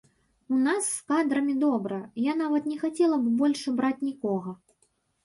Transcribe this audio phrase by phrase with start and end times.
[0.53, 1.99] У нас з кадрамі добра,
[2.31, 4.57] я нават не хацела б больш браць нікога.